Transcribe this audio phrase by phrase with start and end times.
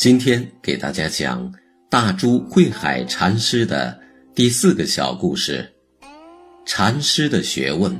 [0.00, 1.52] 今天给大家讲
[1.90, 4.00] 大珠慧海禅师的
[4.34, 5.70] 第四个小故事：
[6.64, 7.94] 禅师的学问。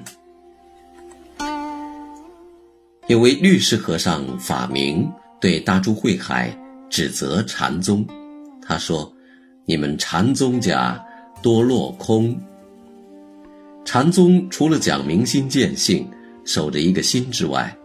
[3.09, 5.07] 有位律师和尚法明
[5.39, 6.51] 对大珠慧海
[6.89, 8.07] 指责禅宗，
[8.67, 9.15] 他说
[9.69, 10.99] ：“你们禅宗家
[11.43, 12.35] 多落空。
[13.85, 16.11] 禅宗除了讲明心见性、
[16.47, 17.77] 守着一个心之外，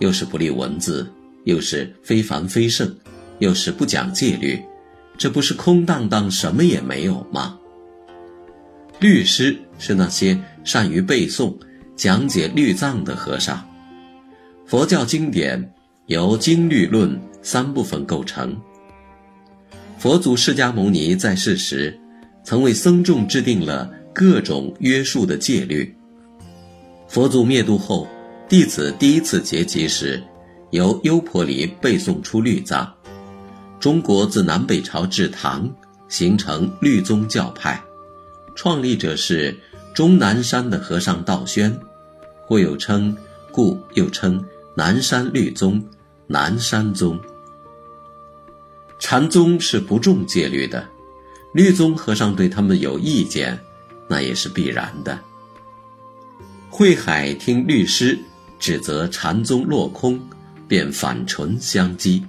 [0.00, 1.08] 又是不立文字，
[1.44, 2.92] 又是非凡非圣。”
[3.40, 4.62] 又是不讲戒律，
[5.18, 7.58] 这不是空荡荡什么也没有吗？
[9.00, 11.56] 律师是那些善于背诵、
[11.96, 13.66] 讲解律藏的和尚。
[14.66, 15.72] 佛教经典
[16.06, 18.56] 由经律论三部分构成。
[19.98, 21.98] 佛祖释迦牟尼在世时，
[22.44, 25.94] 曾为僧众制定了各种约束的戒律。
[27.08, 28.06] 佛祖灭度后，
[28.48, 30.22] 弟子第一次结集时，
[30.70, 32.94] 由优婆离背诵出律藏。
[33.80, 35.68] 中国自南北朝至唐，
[36.06, 37.82] 形成律宗教派，
[38.54, 39.58] 创立者是
[39.94, 41.80] 终南山的和尚道宣，
[42.46, 43.16] 或有称，
[43.50, 45.82] 故又称南山律宗、
[46.26, 47.18] 南山宗。
[48.98, 50.86] 禅宗是不重戒律的，
[51.54, 53.58] 律宗和尚对他们有意见，
[54.06, 55.18] 那也是必然的。
[56.68, 58.18] 慧海听律师
[58.58, 60.20] 指责禅宗落空，
[60.68, 62.22] 便反唇相讥。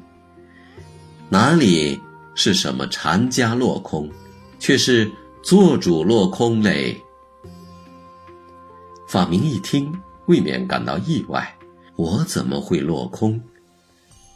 [1.33, 1.97] 哪里
[2.35, 4.11] 是什么禅家落空，
[4.59, 5.09] 却是
[5.41, 7.01] 做主落空嘞？
[9.07, 11.57] 法明一听，未免感到意外：
[11.95, 13.41] 我怎么会落空？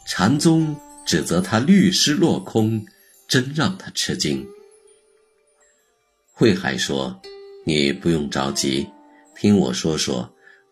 [0.06, 0.74] 禅宗
[1.04, 2.82] 指责他律师落空，
[3.28, 4.48] 真让他吃惊。
[6.32, 7.20] 慧海说
[7.66, 8.88] ：“你不用着急，
[9.36, 10.26] 听我说说，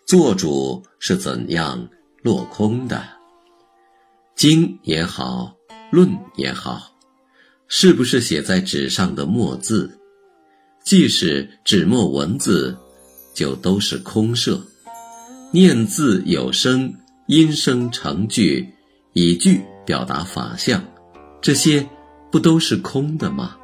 [0.06, 1.86] 做主是怎样
[2.22, 3.06] 落空的。
[4.34, 5.54] 经也好。”
[5.94, 6.92] 论也好，
[7.68, 9.96] 是不是写在纸上的墨字？
[10.84, 12.76] 即使纸墨文字，
[13.32, 14.60] 就都是空设。
[15.52, 16.92] 念字有声，
[17.28, 18.68] 音声成句，
[19.12, 20.84] 以句表达法相，
[21.40, 21.88] 这些
[22.32, 23.56] 不都是空的吗？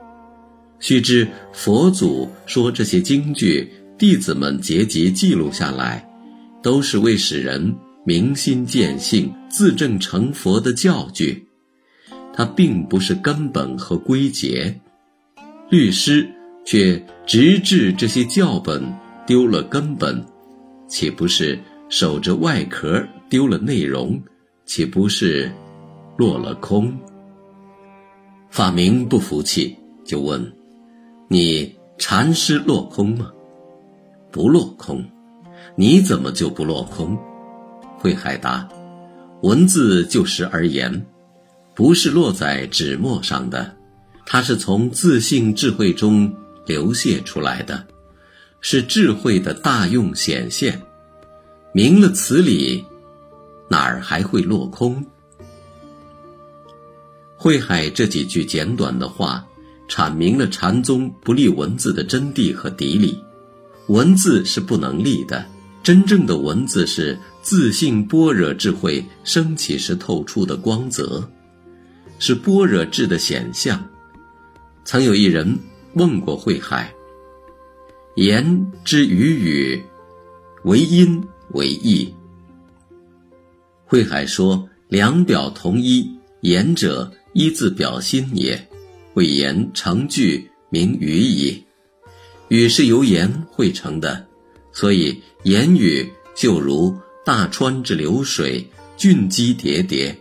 [0.79, 6.09] 须知佛祖说这些经句，弟子们结集记录下来，
[6.63, 7.77] 都是为使人
[8.07, 11.50] 明心见性、自证成佛的教具。
[12.33, 14.75] 它并不是根本和归结，
[15.69, 16.29] 律师
[16.65, 18.83] 却直至这些教本
[19.27, 20.25] 丢了根本，
[20.89, 21.59] 岂不是
[21.89, 24.21] 守着外壳丢了内容？
[24.65, 25.51] 岂不是
[26.17, 26.97] 落了空？
[28.49, 30.53] 法明不服气，就问
[31.29, 33.31] ：“你禅师落空吗
[34.31, 35.05] ？”“不落空。
[35.77, 37.19] ”“你怎么就不落空？”
[37.99, 38.69] 慧海答
[39.43, 41.05] ：“文字就实而言。”
[41.81, 43.75] 不是落在纸墨上的，
[44.27, 46.31] 它是从自信智慧中
[46.67, 47.87] 流泻出来的，
[48.61, 50.79] 是智慧的大用显现。
[51.73, 52.85] 明了此理，
[53.67, 55.03] 哪儿还会落空？
[57.35, 59.43] 慧海这几句简短的话，
[59.89, 63.19] 阐明了禅宗不立文字的真谛和底理。
[63.87, 65.47] 文字是不能立的，
[65.83, 71.27] 真正的文字是自信般若智慧升起时透出的光泽。
[72.21, 73.85] 是般若智的显象。
[74.85, 75.59] 曾有一人
[75.95, 76.95] 问过慧海
[78.15, 79.83] ：“言之于语，
[80.65, 82.15] 为因为义。”
[83.85, 86.09] 慧海说：“两表同一，
[86.43, 88.69] 言者一字表心也，
[89.15, 91.65] 谓言成句名语矣。
[92.49, 94.27] 语是由言汇成的，
[94.73, 100.17] 所以言语就如大川之流水，峻积叠叠。”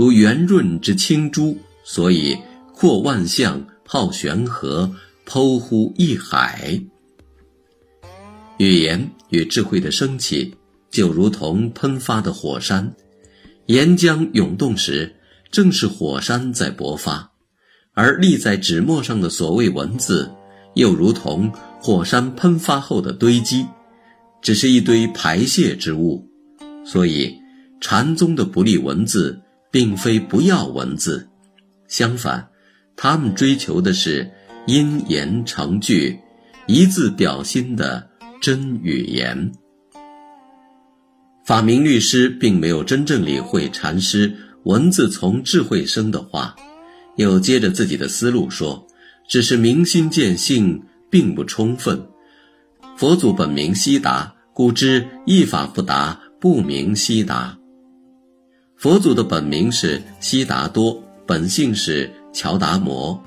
[0.00, 2.34] 如圆润之青珠，所以
[2.72, 4.90] 阔万象，泡玄河，
[5.26, 6.82] 剖乎一海。
[8.56, 10.54] 语言与智慧的升起，
[10.90, 12.90] 就如同喷发的火山，
[13.66, 15.14] 岩浆涌动时，
[15.50, 17.32] 正是火山在勃发；
[17.92, 20.30] 而立在纸墨上的所谓文字，
[20.76, 23.66] 又如同火山喷发后的堆积，
[24.40, 26.26] 只是一堆排泄之物。
[26.86, 27.36] 所以，
[27.82, 29.38] 禅宗的不立文字。
[29.70, 31.28] 并非不要文字，
[31.88, 32.48] 相反，
[32.96, 34.30] 他们追求的是
[34.66, 36.18] 因言成句、
[36.66, 38.08] 一字表心的
[38.40, 39.52] 真语言。
[41.44, 44.32] 法明律师并没有真正理会禅师
[44.64, 46.54] “文字从智慧生”的话，
[47.16, 48.86] 又接着自己的思路说
[49.26, 50.80] ：“只是明心见性，
[51.10, 52.06] 并不充分。
[52.96, 57.56] 佛祖本名悉达，故知一法不达，不明悉达。
[58.80, 63.22] 佛祖的本名是悉达多，本姓是乔达摩。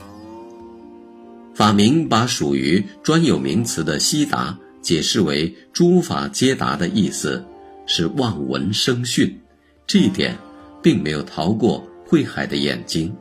[1.54, 7.46] 法明把属于专有名词的悉达解释为诸法皆达的意思。”
[7.86, 9.40] 是望闻生讯，
[9.86, 10.36] 这一点
[10.82, 13.14] 并没有逃过慧海的眼睛。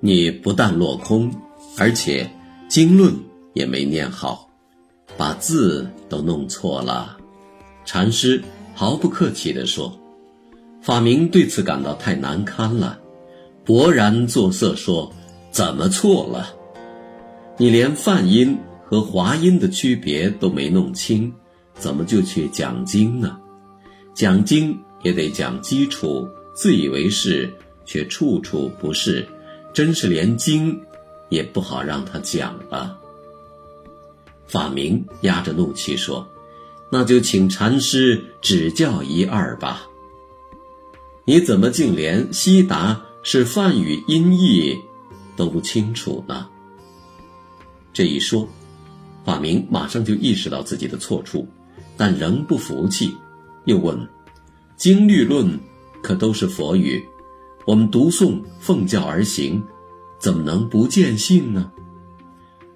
[0.00, 1.30] 你不但落空，
[1.78, 2.28] 而且
[2.68, 3.14] 经论
[3.52, 4.50] 也没念好，
[5.16, 7.18] 把字都弄错了。
[7.84, 8.42] 禅师
[8.74, 9.94] 毫不客气地说
[10.86, 13.00] ：“法明对此感到太难堪了，
[13.64, 15.12] 勃然作色说
[15.50, 16.54] ：‘怎么错了？
[17.58, 21.34] 你连梵音和华音的区别都没弄清。’”
[21.74, 23.36] 怎么就去讲经呢？
[24.14, 26.24] 讲经也得讲基础，
[26.54, 27.52] 自以为是
[27.84, 29.26] 却处处不是，
[29.74, 30.80] 真是连经
[31.30, 32.96] 也不好让他讲了。
[34.46, 36.24] 法明压着怒气说
[36.92, 39.88] ：“那就请禅师指教一二吧。
[41.26, 44.74] 你怎么竟连悉达是梵语音译
[45.36, 46.48] 都不清楚呢？”
[47.92, 48.48] 这一说，
[49.24, 51.46] 法明马上就意识到自己的错处。
[51.98, 53.16] 但仍不服气，
[53.64, 53.98] 又问
[54.76, 55.58] ：“经律论
[56.02, 57.02] 可都是佛语？
[57.66, 59.64] 我们读诵奉教而行，
[60.18, 61.72] 怎么能不见性呢？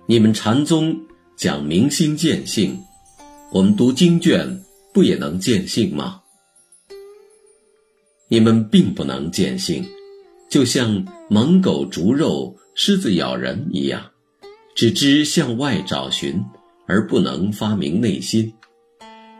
[0.06, 0.99] 你们禅宗
[1.37, 2.82] 讲明心见性，
[3.52, 4.64] 我们读经卷
[4.94, 6.23] 不也能见性吗？
[8.32, 9.85] 你们并不能见性，
[10.49, 14.00] 就像猛狗逐肉、狮子咬人一样，
[14.77, 16.41] 只知向外找寻，
[16.87, 18.53] 而不能发明内心。”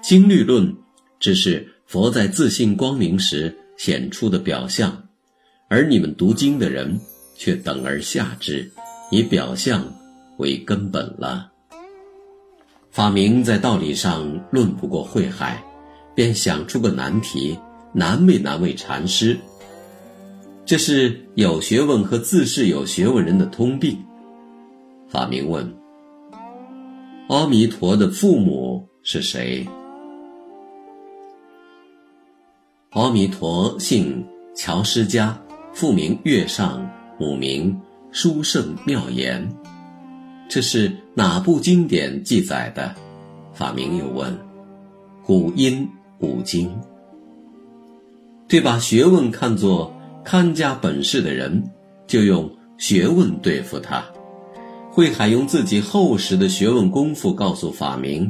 [0.03, 0.77] 经律论
[1.21, 5.05] 只是佛在自信光明时显出的表象，
[5.69, 6.99] 而你们读经的人
[7.37, 8.69] 却等而下之，
[9.13, 9.87] 以表象
[10.39, 11.53] 为根本了。
[12.91, 15.63] 法明在道理上论不过慧海，
[16.13, 17.57] 便想出个难题，
[17.93, 19.39] 难为难为禅师。
[20.65, 23.99] 这是有学问和自恃有学问人的通病。
[25.09, 25.69] 法明问：
[27.29, 29.67] 阿弥陀的父母是谁？
[32.91, 35.37] 阿弥陀姓乔师家，
[35.73, 36.89] 父名月上，
[37.19, 37.77] 母名
[38.13, 39.49] 殊胜妙言。
[40.49, 42.95] 这是哪部经典记载的？
[43.53, 44.37] 法明又问：
[45.25, 45.89] 古音
[46.19, 46.71] 古经。
[48.51, 49.95] 对把学问看作
[50.25, 51.63] 看家本事的人，
[52.09, 54.05] 就用学问对付他。
[54.91, 58.29] 慧海用自己厚实的学问功夫告诉法明，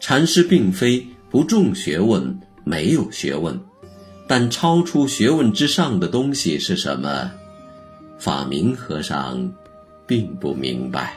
[0.00, 3.56] 禅师并非不重学问，没有学问。
[4.26, 7.30] 但超出学问之上的东西是什么？
[8.18, 9.52] 法明和尚
[10.04, 11.14] 并不明白。